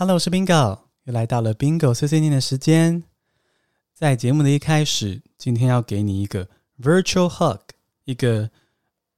[0.00, 3.04] Hello，我是 Bingo，又来到了 Bingo 碎碎念的时间。
[3.92, 6.48] 在节目的一开始，今天要给你一个
[6.80, 7.60] Virtual Hug，
[8.06, 8.48] 一个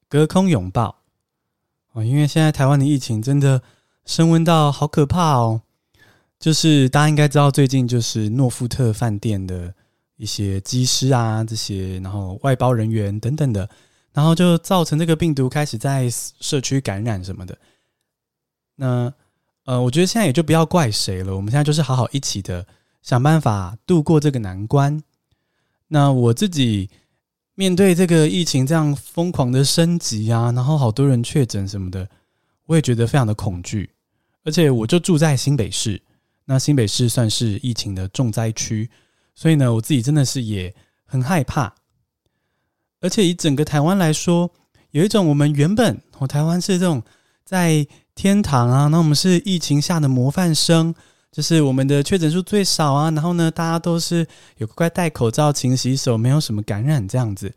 [0.09, 1.05] 隔空拥抱。
[1.93, 3.63] 哦，因为现在台湾的疫情真的
[4.07, 5.63] 升温到好可怕哦。
[6.41, 9.73] 就是大家应该知道，最近就是诺富特饭店的
[10.17, 13.71] 一些机师啊，这些然后外包人员等等的，
[14.13, 17.57] 然后就造成这个病毒开始在社区感染什么的。
[18.75, 19.15] 那
[19.65, 22.67] 呃，我觉得现在也就不要怪谁了，我们现在就是好好一起的
[23.01, 25.01] 想办法度过这个难关。
[25.87, 26.91] 那我自己
[27.55, 32.09] 面对这个疫情这样疯狂的升级啊，然后好多人确诊什么的，
[32.67, 33.91] 我也觉得非常的恐惧。
[34.43, 36.03] 而且我就住在新北市，
[36.45, 38.91] 那新北市算是疫情的重灾区，
[39.33, 40.75] 所以呢，我自己真的是也
[41.05, 41.73] 很害怕。
[43.01, 44.51] 而且以整个台湾来说，
[44.91, 47.01] 有一种我们原本我台湾是这种
[47.45, 47.87] 在。
[48.23, 50.95] 天堂啊，那我们是疫情下的模范生，
[51.33, 54.25] 就是我们的确诊数最少啊，然后呢，大家都是
[54.59, 57.53] 有乖乖戴口罩、勤洗手，没有什么感染这样子。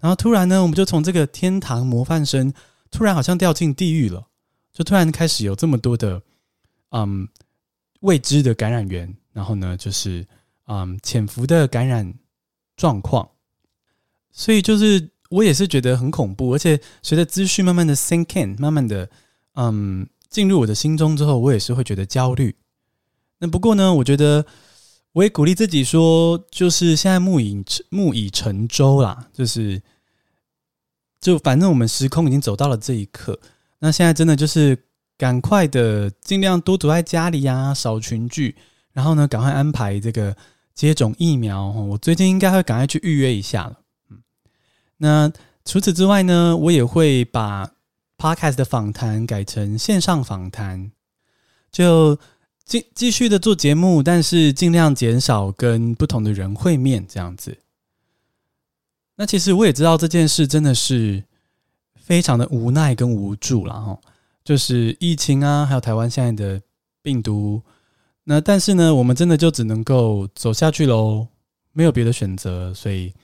[0.00, 2.50] 然后突然呢，我们就从这个天堂模范生，
[2.90, 4.28] 突然好像掉进地狱了，
[4.72, 6.22] 就突然开始有这么多的
[6.92, 7.28] 嗯
[8.00, 10.26] 未知的感染源，然后呢，就是
[10.68, 12.14] 嗯潜伏的感染
[12.78, 13.28] 状况。
[14.32, 19.06] 所以就是我也是觉得很恐怖，而且随着资讯慢慢的 sink in，慢慢的。
[19.60, 22.54] 嗯，进入我的心中之后，我也是会觉得焦虑。
[23.40, 24.46] 那不过呢，我觉得
[25.14, 29.82] 我也鼓励自己说，就是现在木已木已成舟啦，就是
[31.20, 33.40] 就反正我们时空已经走到了这一刻。
[33.80, 34.78] 那现在真的就是
[35.16, 38.54] 赶快的，尽量多躲在家里呀，少群聚，
[38.92, 40.36] 然后呢，赶快安排这个
[40.72, 41.68] 接种疫苗。
[41.68, 43.80] 我最近应该会赶快去预约一下了。
[44.10, 44.18] 嗯，
[44.98, 45.32] 那
[45.64, 47.72] 除此之外呢，我也会把。
[48.18, 50.90] Podcast 的访谈改成线上访谈，
[51.70, 52.18] 就
[52.64, 57.56] 继继续的做节目，但是尽量减少跟不同的人会面这样子。
[59.14, 61.22] 那其实我也知道这件事真的是
[61.94, 64.00] 非常的无奈跟无助了哈，
[64.44, 66.60] 就是疫情啊，还有台湾现在的
[67.00, 67.62] 病毒。
[68.24, 71.28] 那但是呢，我们真的就只能够走下去喽，
[71.72, 73.14] 没有别的选择，所以，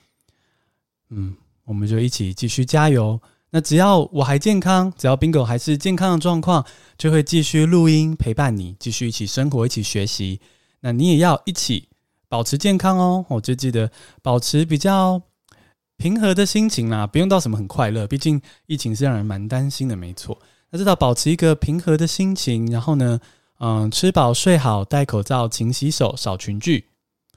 [1.09, 1.35] 嗯，
[1.65, 3.21] 我们就一起继续加油。
[3.51, 6.65] 那只要我还健康，只要 Bingo 还是健康的状况，
[6.97, 10.41] 就会继续录音陪伴你，继续一起生活，一起学习。
[10.81, 11.87] 那你也要一起
[12.27, 13.25] 保持健康哦。
[13.29, 13.89] 我就记得
[14.21, 15.21] 保持比较
[15.95, 20.37] 平和的心情啦，不用到什么很快乐，毕竟疫情是让人蛮担心的，没错。
[20.71, 23.21] 那知道保持一个平和的心情，然后呢，
[23.59, 26.89] 嗯，吃饱睡好，戴口罩，勤洗手，少群聚。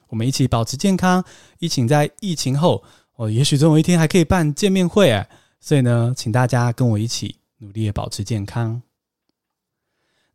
[0.09, 1.23] 我们一起保持健康，
[1.59, 2.83] 一起在疫情后，
[3.15, 5.29] 哦，也许总有一天还可以办见面会哎。
[5.61, 8.81] 所以呢，请大家跟我一起努力保持健康。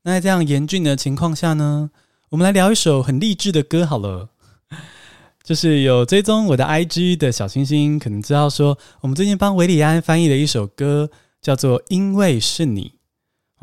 [0.03, 1.91] 那在这样严峻的情况下呢，
[2.29, 4.29] 我们来聊一首很励志的歌好了。
[5.43, 11.11] 就是有追踪我的 IG 的小星星，可能知道说，我们最近帮韦礼安翻译了一首歌，
[11.41, 12.93] 叫做《因为是你》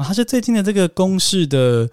[0.01, 1.89] 啊，它是最近的这个公式的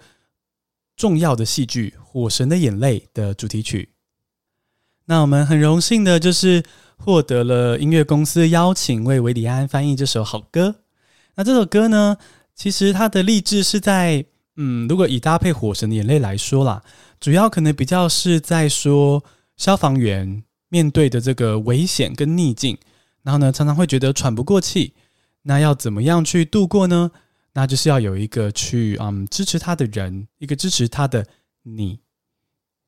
[0.95, 3.89] 重要的戏剧《火神的眼泪》的主题曲。
[5.05, 6.63] 那我们很荣幸的就是。
[7.01, 10.75] 获得了音乐公司邀请，为韦礼安翻译这首好歌。
[11.35, 12.17] 那这首歌呢，
[12.53, 14.25] 其实它的励志是在，
[14.57, 16.83] 嗯，如果以搭配《火神的眼泪》来说啦，
[17.21, 19.23] 主要可能比较是在说
[19.55, 22.77] 消防员面对的这个危险跟逆境，
[23.23, 24.93] 然后呢，常常会觉得喘不过气，
[25.43, 27.11] 那要怎么样去度过呢？
[27.53, 31.25] 那就是要有一个去嗯支持他的人，一个支持他的
[31.63, 32.01] 你，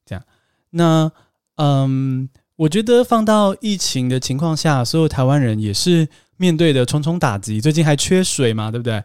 [0.05, 0.23] 这样。
[0.69, 1.09] 那
[1.55, 2.27] 嗯。
[2.61, 6.07] 我觉得放到疫情的情况下，所有台湾人也是
[6.37, 7.59] 面对的重重打击。
[7.59, 9.03] 最近还缺水嘛，对不对？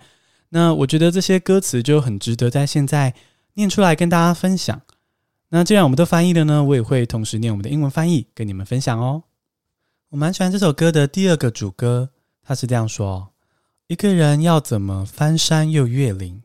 [0.50, 3.14] 那我觉得这些歌词就很值得在现在
[3.54, 4.82] 念出来跟大家分享。
[5.48, 9.22] 那既然我们都翻译了呢，我也会同时念我们的英文翻译跟你们分享哦。
[10.10, 12.10] 我蛮喜欢这首歌的第二个主歌，
[12.42, 13.32] 他是这样说：
[13.86, 16.42] 一个人要怎么翻山又越岭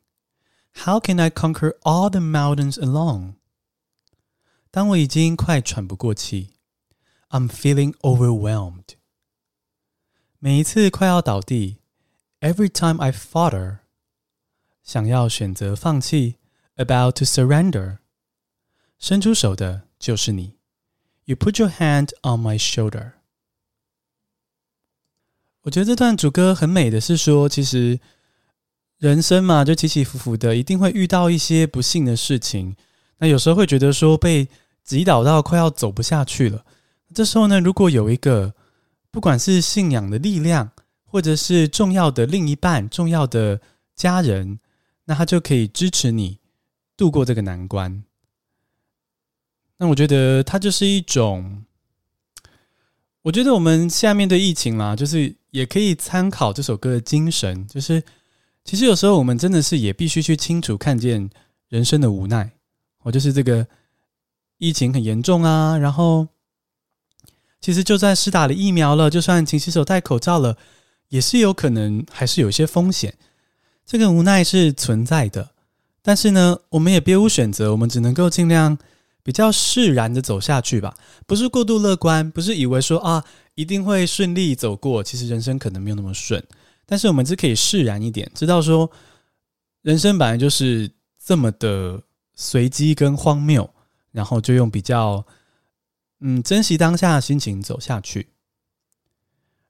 [0.86, 3.34] ？How can I conquer all the mountains alone？
[4.72, 6.52] 当我已经快喘不过气。
[7.31, 8.97] I'm feeling overwhelmed。
[10.39, 11.79] 每一次快要倒地，
[12.41, 13.79] Every time I falter，
[14.83, 16.37] 想要选择放弃，
[16.77, 17.99] About to surrender，
[18.99, 20.57] 伸出手的就是你。
[21.25, 23.13] You put your hand on my shoulder。
[25.63, 27.99] 我觉得这段主歌很美的是说，其实
[28.99, 32.77] 人生嘛，就起起伏伏的，一定会遇到一些不幸的事情。
[33.19, 34.49] 那有时候会觉得说，被
[34.85, 36.65] 击倒到快要走不下去了。
[37.14, 38.54] 这时候呢，如果有一个
[39.10, 40.72] 不管是信仰的力量，
[41.04, 43.60] 或者是重要的另一半、重要的
[43.96, 44.60] 家人，
[45.06, 46.40] 那他就可以支持你，
[46.96, 48.04] 度过这个难关。
[49.78, 51.66] 那我觉得它就是一种，
[53.24, 58.02] 我觉得我们现在面对疫情啦，就是也可以参考这首歌的精神，就是
[58.64, 61.30] 其实有时候我们真的是也必须去清楚看见
[61.68, 62.52] 人生的无奈。
[63.04, 63.68] 我就是这个
[64.60, 66.28] 疫情很严重啊，然后
[67.62, 70.58] 其实就算施打了疫苗了，就算勤洗手、戴口罩了，
[71.08, 73.14] 也是有可能还是有一些风险。
[73.86, 75.52] 这个无奈是存在的，
[76.02, 78.78] 但是呢，我们也别无选择，我们只能够尽量。
[79.24, 80.96] 比较释然的走下去吧，
[81.28, 83.24] 不是过度乐观，不是以为说啊
[83.54, 86.44] 一定会顺利走过，其实人生可能没有那么顺，
[86.88, 88.90] 但是我们只可以释然一点，知道说
[89.84, 90.90] 人生本来就是
[91.24, 92.02] 这么的
[92.34, 93.70] 随机跟荒谬，
[94.12, 95.24] 然后就用比较
[96.22, 98.30] 嗯珍惜当下的心情走下去。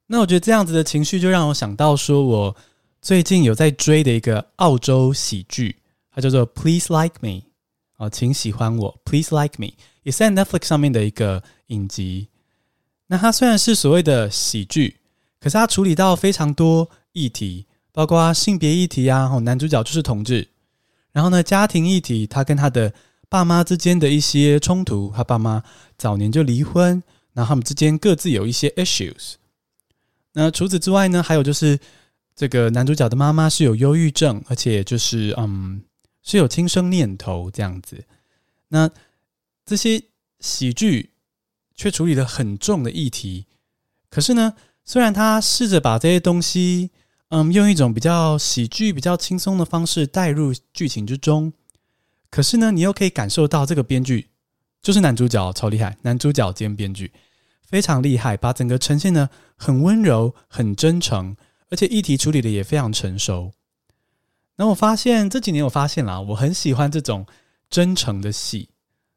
[0.07, 2.55] 那我觉得这样子的情绪就让我想到说，我
[3.01, 5.77] 最近有在追的一个澳洲喜剧，
[6.13, 7.41] 它叫做《Please Like Me》。
[7.97, 12.29] 哦，请喜欢我，Please like me，也是在 Netflix 上面的一个影集。
[13.07, 14.97] 那它虽然是所谓的喜剧，
[15.39, 20.49] 可是它处理到非常多议题，包括性别议题啊，男主角就是同志。
[21.11, 22.91] 然后呢，家庭议题，他跟他的
[23.31, 25.63] 爸妈之间的一些冲突，他爸妈
[25.97, 27.01] 早年就离婚，
[27.31, 29.35] 然后他们之间各自有一些 issues。
[30.33, 31.79] 那除此之外呢，还有就是
[32.35, 35.81] 这个男主角的妈妈是有忧郁症，而且就是嗯。
[36.23, 38.05] 是有轻生念头这样子，
[38.67, 38.87] 那
[39.65, 40.03] 这些
[40.39, 41.13] 喜剧
[41.73, 43.47] 却处理了很重的议题。
[44.07, 44.53] 可是呢，
[44.85, 46.91] 虽然他试着把这些东西，
[47.29, 51.51] 嗯，用一种比较喜剧、比较轻松的方式带入剧情之中，
[52.31, 54.29] 可是呢，你又可以感受到这个编剧
[54.81, 57.11] 就是男主角超厉害，男主角兼编剧
[57.61, 61.35] 非常厉害，把整个呈现的很温柔、很真诚，
[61.69, 63.51] 而且议题处理的也非常成熟。
[64.55, 67.25] 那我发现这几年，我发现啦，我很喜欢这种
[67.69, 68.69] 真诚的戏。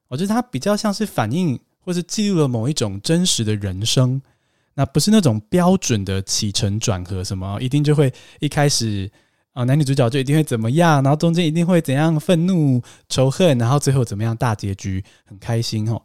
[0.08, 4.20] 我觉得它比较像是反映或是记录了某一种真实的人生，
[4.75, 9.10] 那不是那种标准的起承转合，什么一定就会一开始
[9.55, 16.03] 啊，男女主角就一定会怎么样，然后中间一定会怎样愤怒仇恨，然后最后怎么样大结局很开心哦。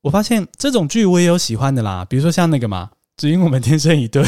[0.00, 4.24] 我发现这种剧我也有喜欢的啦，比如说像那个嘛，只因我们天生一对，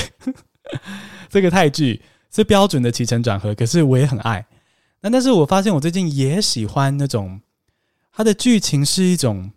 [1.31, 2.03] 这个泰剧。
[2.35, 4.47] 是标准的起承转合，可是我也很爱。
[5.03, 7.43] 那但是我发现我最近也喜欢那种，
[8.11, 9.53] 它的剧情是一种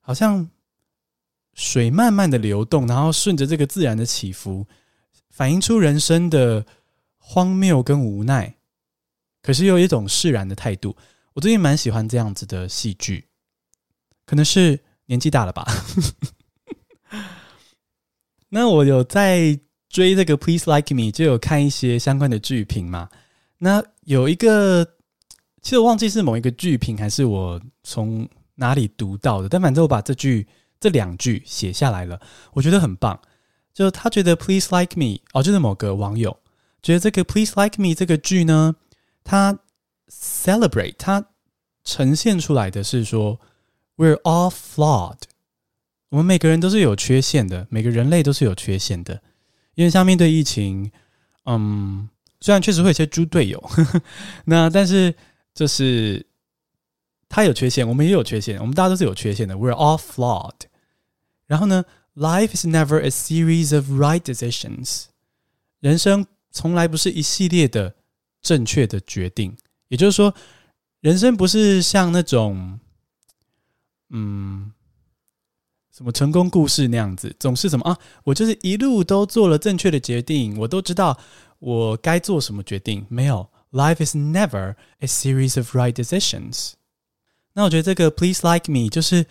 [0.00, 0.48] 好像
[1.52, 4.66] 水慢慢的流动，然后顺着这个自然的起伏，
[5.28, 6.64] 反映出人生的
[7.26, 8.54] 荒谬跟无奈，
[9.40, 10.94] 可是又有一种释然的态度。
[11.32, 13.28] 我最近蛮喜欢这样子的戏剧，
[14.26, 15.66] 可能是年纪大了吧。
[18.50, 19.58] 那我有在。
[19.94, 23.08] 追这个 Please Like Me 就有看一些相关的剧评嘛。
[23.58, 24.84] 那有一个，
[25.62, 30.48] 其实我忘记是某一个剧评还是我从哪里读到的，但反正我把这句
[30.80, 32.20] 这两句写下来了，
[32.54, 33.16] 我觉得很棒。
[33.72, 36.36] 就他觉得 Please Like Me 哦，就是某个网友
[36.84, 38.76] 觉得这个 Please Like Me 这个剧呢，
[39.24, 39.58] 它
[40.08, 41.30] celebrate 它
[41.82, 43.40] 呈现出来的是说
[43.96, 45.20] We're all flawed，
[46.10, 49.22] 我们每个人都是有缺陷的，每个人类都是有缺陷的。
[49.76, 50.92] 因为像面对疫情，
[51.46, 52.08] 嗯，
[52.40, 54.02] 虽然确实会有些猪队友，呵呵，
[54.44, 55.14] 那但是
[55.54, 56.26] 就是
[57.30, 59.56] 他有缺陷，我们也有缺陷，我们大家都是有缺陷的。
[59.56, 60.66] We're all flawed。
[61.46, 65.04] 然后呢，Life is never a series of right decisions。
[65.80, 67.94] 人生从来不是一系列的
[68.40, 69.54] 正确的决定，
[69.88, 70.34] 也就是说，
[71.00, 72.80] 人生不是像那种，
[74.08, 74.72] 嗯。
[75.96, 77.96] 什么成功故事那样子，总是什么啊？
[78.24, 81.16] 我就是一路都做了正确的决定，我都知道
[81.60, 83.06] 我该做什么决定。
[83.08, 86.72] 没有，Life is never a series of right decisions。
[87.52, 89.24] 那我觉得这个 Please Like Me 就是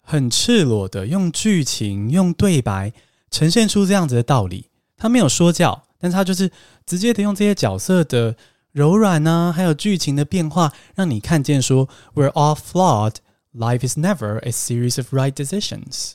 [0.00, 2.92] 很赤裸的用剧情、用对白
[3.32, 4.70] 呈现出这样子的道理。
[4.96, 6.50] 他没有说教，但是他就是
[6.86, 8.36] 直接的用这些角色的
[8.72, 13.16] 柔软呢、还有剧情的变化，让你看见说 We're all flawed。
[13.52, 16.12] Life is never a series of right decisions。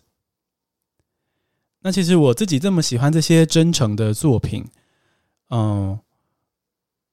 [1.81, 4.65] 那其实我自己这么喜欢这些真诚的作品，
[5.49, 5.99] 嗯，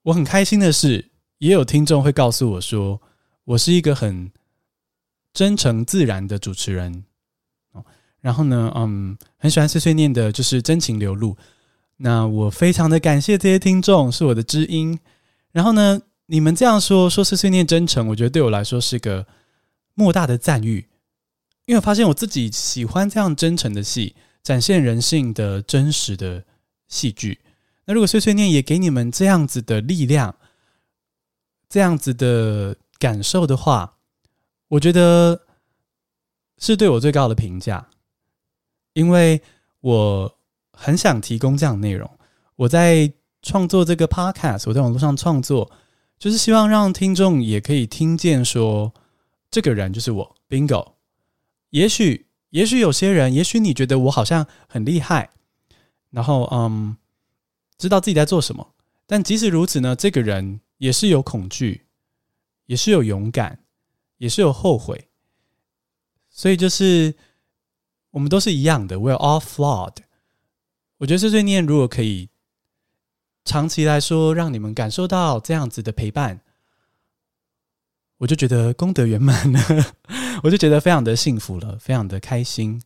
[0.03, 3.01] 我很开心的是，也有听众会告诉我说，
[3.45, 4.31] 我是一个很
[5.33, 7.05] 真诚自然的主持人。
[8.21, 11.37] 然后呢，嗯，很喜欢碎碎念的，就是真情流露。
[12.03, 14.99] 那我非常的感谢这些听众，是我的知音。
[15.53, 19.27] 然后呢，你们这样说说碎碎念真诚，我觉得对我来说是个。
[19.93, 20.89] 莫大的赞誉，
[21.67, 26.43] 因为我发现我自己喜欢这样真诚的戏，展现人性的真实的
[26.89, 27.41] 戏剧。
[27.85, 30.35] 那如果碎碎念也给你们这样子的力量，
[31.69, 33.97] 这样子的感受的话，
[34.69, 35.43] 我觉得
[36.57, 37.91] 是对我最高的评价，
[38.95, 39.43] 因为
[39.81, 40.39] 我
[40.83, 42.11] 很想提供这样的内容。
[42.57, 45.71] 我在创作这个 podcast，我在网络上创作，
[46.19, 48.91] 就是希望让听众也可以听见说，
[49.51, 50.93] 这个人就是我，Bingo。
[51.69, 55.29] 也许，也许有些人，也许你觉得我好像很厉害，
[56.09, 56.97] 然后嗯，
[57.77, 58.75] 知道自己在做什么。
[59.07, 61.85] 但即使如此呢，这个人也是有恐惧，
[62.65, 63.59] 也是有勇敢，
[64.17, 65.09] 也是有后悔。
[66.31, 67.15] 所以就是
[68.13, 69.97] 我们都是一样的，We're all flawed。
[71.01, 72.29] 我觉得碎碎念如果可以。
[73.43, 76.41] 长期来说，让你们感受到这样子的陪伴，
[78.19, 79.61] 我就觉得功德圆满了，
[80.45, 82.81] 我就觉得非常的幸福了，非常的开心。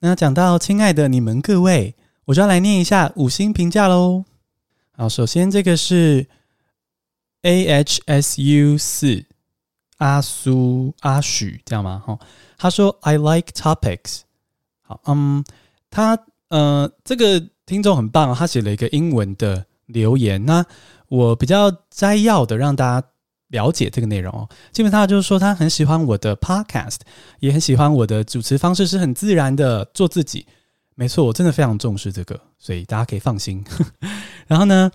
[0.00, 1.96] 那讲到亲爱的你们各位，
[2.26, 4.26] 我就要来念一下五星评价喽。
[4.92, 6.28] 好，首先这个是
[7.40, 9.24] A H S U 四
[9.96, 12.02] 阿苏阿许，这样吗？
[12.06, 12.18] 哈，
[12.58, 14.20] 他说 I like topics。
[14.82, 15.42] 好，嗯，
[15.88, 16.16] 他
[16.52, 17.42] 呃这个。
[17.64, 20.44] 听众很棒，他写了一个英文的留言。
[20.44, 20.66] 那
[21.08, 23.06] 我比较摘要的让大家
[23.48, 24.48] 了解这个内容哦。
[24.72, 26.98] 基本上就是说，他很喜欢我的 podcast，
[27.38, 30.44] 也很喜欢我的主持方式是很自然的做自己。
[30.96, 33.64] 没错，我真的非常重视这个，所以大家可以放心。
[34.48, 34.90] 然后呢，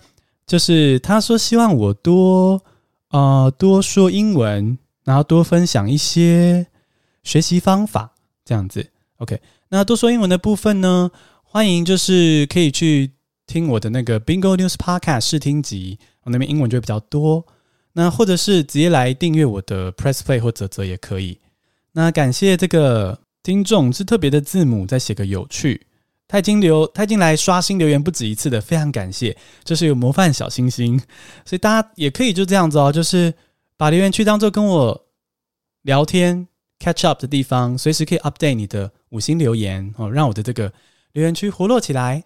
[0.46, 2.62] 就是他说希望我多
[3.10, 6.66] 呃多说英文，然后多分享一些
[7.22, 8.12] 学习方法，
[8.44, 8.86] 这样子。
[9.16, 11.10] OK，那多说英文的部分呢？
[11.50, 13.12] 欢迎，就是可以去
[13.46, 17.46] 听我的那个 Bingo News Podcast 试听集，我那边英文就会比较多。
[17.94, 21.40] 那或者是直接来订阅我的 Press Play 或啧啧也可以。
[21.92, 25.86] 那感谢这个听众是特别的字母，再写个有趣。
[26.28, 29.34] 他已经留，他已经来刷新留言不止一次的，非常感谢。
[29.64, 31.00] 这是有模范小星星，
[31.46, 33.32] 所以大家也可以就这样子哦，就是
[33.78, 35.06] 把留言区当做跟我
[35.80, 36.46] 聊天
[36.78, 40.70] catch up 的地方，随时可以 update 你的五星留言哦，让我的这个。
[41.12, 42.24] 留言区活络起来，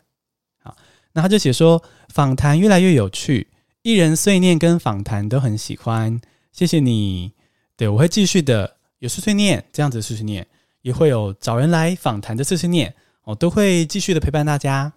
[0.62, 0.76] 好，
[1.12, 3.48] 那他就写说访谈越来越有趣，
[3.82, 6.20] 艺人碎念跟访谈都很喜欢，
[6.52, 7.32] 谢谢你。
[7.76, 10.46] 对，我会继续的有碎碎念这样子碎碎念，
[10.82, 14.92] 也会有找人来访谈的碎碎念，我都会继续的陪伴大家。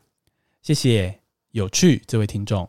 [0.61, 1.19] 谢谢
[1.51, 2.67] 有趣这位听众。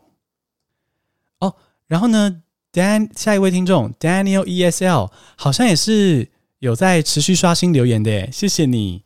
[1.39, 1.55] 哦，
[1.87, 9.03] 然后呢，Dan 下一位听众 Daniel ESL 好像也是有在持续刷新留言的，谢谢你。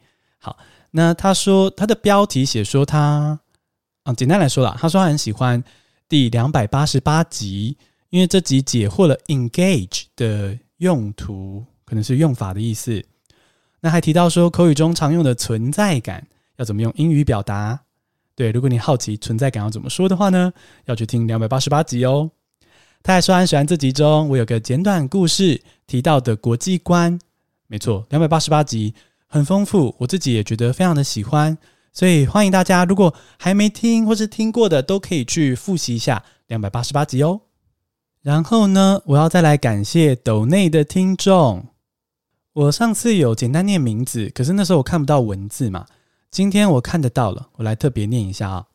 [0.91, 3.39] 那他说他的标题写说他
[4.03, 5.63] 啊，简单来说啦，他说他很喜欢
[6.09, 7.77] 第两百八十八集，
[8.09, 13.01] 因为这集解惑了 engage 的用途，可能是用法的意思。
[13.79, 17.79] 那还提到说口语中常用的存在感要怎么用英语表达？
[18.35, 20.51] 对，如果你好奇存在感要怎么说的话呢，
[20.85, 22.29] 要去听两百八十八集哦。
[23.03, 27.17] 他还说很喜欢这集中我有个简短故事提到的国际观，
[27.67, 28.93] 没错，两百八十八集。
[29.31, 31.57] 很丰富，我自己也觉得非常的喜欢，
[31.93, 37.39] 所以欢迎大家，如果还没听或是听过的，都可以去复习一下两百八十八集哦。
[38.21, 41.67] 然后呢，我要再来感谢斗内的听众。
[42.51, 45.85] 我上次有简单念名字，可是那时候我看不到文字嘛，
[46.29, 48.65] 今天我看得到了，我来特别念一下啊。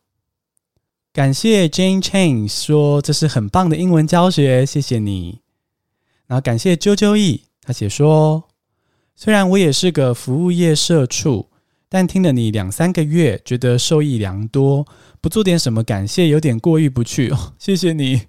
[1.13, 5.41] 感谢 Jane Chang 说这是很棒的英文教学，谢谢你。
[6.25, 8.46] 然后感谢啾啾易，他写说。
[9.19, 11.49] 虽然我也是个服务业社畜，
[11.89, 14.85] 但听了你两三个月，觉得受益良多。
[15.19, 17.53] 不做点什么感谢，有点过意不去哦。
[17.57, 18.27] 谢谢你，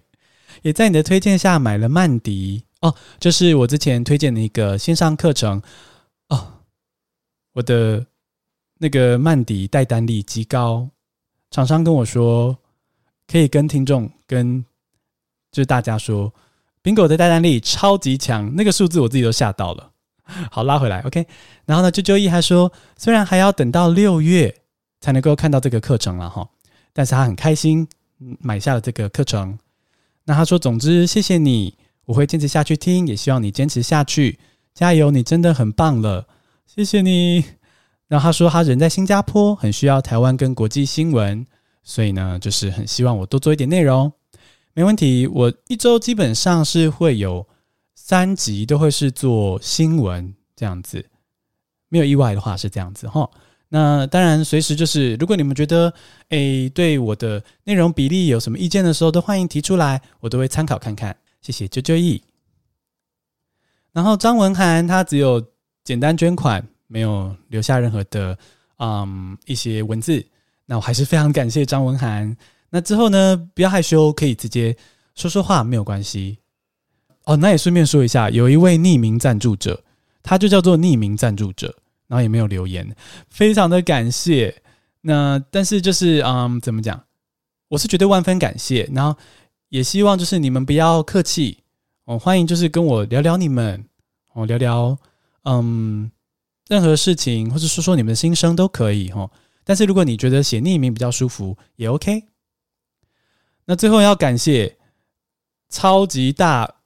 [0.63, 5.61] 也在你的推荐下买了曼迪哦，这是我之前推荐的一个线上课程
[6.31, 6.55] 哦。
[7.53, 8.07] 我的
[8.79, 10.89] 那个曼迪带单率极高，
[11.51, 12.57] 厂商跟我说
[13.27, 14.65] 可以跟听众跟
[15.53, 16.33] 就是大家说
[16.83, 19.91] ，Bingo 的带单率超级强，那个数字我自己都吓到了。
[20.53, 21.27] 好，拉回来，OK。
[21.65, 24.55] 然后呢，啾啾一还说，虽然还要等到六月
[25.01, 26.47] 才能够看到这个课程了哈，
[26.93, 27.89] 但是他很开心
[28.41, 29.59] 买下了这个课程。
[30.25, 34.39] 那他说，总之谢谢你，我会坚持下去听，也希望你坚持下去，
[34.75, 36.27] 加油，你真的很棒了，
[36.67, 37.45] 谢谢你。
[38.09, 41.47] 然后他说，他人在新加坡，很需要台湾跟国际新闻，
[41.83, 44.13] 所以呢，就是很希望我多做一点内容。
[44.75, 47.47] 没问题，我一周基本上是会有。
[48.01, 51.05] 三集都会是做新闻这样子，
[51.89, 53.29] 没有意外的话是这样子哈。
[53.69, 55.93] 那当然，随时就是如果你们觉得
[56.31, 61.15] 诶对我的内容比例有什么意见的时候，都欢迎提出来，我都会参考看看。
[61.43, 62.23] 谢谢啾啾易。
[63.93, 65.45] 然后张文涵他只有
[65.85, 68.39] 简单捐款，没有留下任何的
[68.79, 70.25] 嗯一些文字。
[70.65, 72.35] 那我还是非常感谢张文涵。
[72.71, 74.75] 那之后呢，不要害羞，可以直接
[75.15, 76.39] 说说话，没有关系。
[77.29, 79.85] 哦，那也顺便说一下，有一位匿名赞助者，
[80.23, 82.97] 他就叫做匿名赞助者，然后也没有留言，
[83.29, 84.63] 非常的感谢。
[85.03, 87.05] 那但是就是嗯，怎么讲？
[87.69, 89.15] 我是绝对万分感谢，然后
[89.69, 91.59] 也希望就是你们不要客气
[92.07, 93.85] 哦，欢迎就是跟我聊聊你们
[94.33, 94.97] 哦，聊聊
[95.45, 96.11] 嗯
[96.67, 99.31] 任何事情，或者说说你们的心声都可以哦。
[99.65, 102.25] 但是如果你觉得写匿名比较舒服，也 OK。
[103.67, 104.79] 那最后要感谢
[105.69, 106.77] 超级大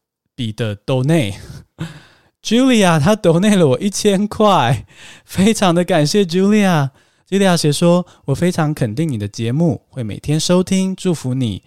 [0.42, 4.84] 你的 donate，Julia 她 donate 了我一千块，
[5.24, 6.90] 非常的感谢 Julia。
[7.28, 11.62] Julia 写说：“我非常肯定你的节目，会每天收听，祝福你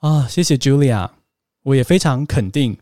[0.00, 0.26] 啊！
[0.26, 1.10] 谢谢 Julia，
[1.62, 2.78] 我也非常肯定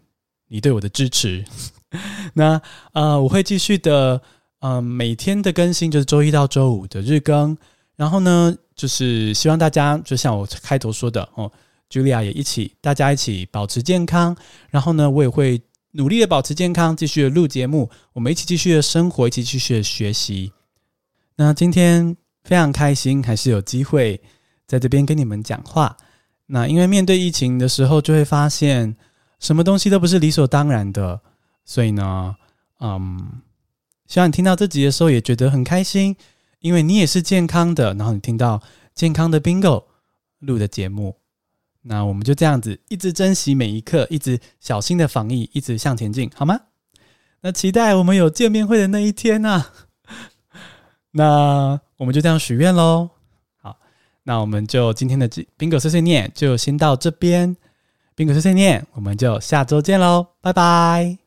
[0.48, 1.44] 你对我的支持。
[2.34, 2.62] 那
[2.92, 4.22] 呃，我会继续的，
[4.60, 7.58] 嗯、呃，每天的更新就是周一到周五的日更。
[7.96, 11.50] 然后呢，就是希望大家就像我开头说的哦
[11.94, 14.36] ，Julia 也一起，大家一起保持健康。
[14.70, 20.52] 然后呢，我也会努力的保持健康，继续的录节目，我们一起继续的生活，一起继续的学习。”
[21.36, 24.20] 那今天非常开心，还是有机会
[24.66, 25.96] 在这边跟你们讲话。
[26.46, 28.96] 那因为面对疫情的时候，就会发现
[29.38, 31.20] 什么东西都不是理所当然的，
[31.64, 32.34] 所以呢，
[32.80, 33.40] 嗯，
[34.06, 36.14] 希望你听到这集的时候也觉得很开心，
[36.60, 38.60] 因为你也是健康的，然后你听到
[38.94, 39.84] 健康的 Bingo
[40.40, 41.16] 录的节目，
[41.86, 46.58] 那我们就这样子一直珍惜每一刻，一直小心的防疫，一直向前进，好吗？
[47.42, 49.72] 那期待我们有见面会的那一天呢、啊。
[51.12, 53.10] 那我们就这样许愿喽。
[53.60, 53.78] 好，
[54.24, 57.56] 那我们就今天的 Bingo 碎碎念就先到这边。
[58.16, 61.23] 冰狗碎碎念，我们就下周见喽，拜拜。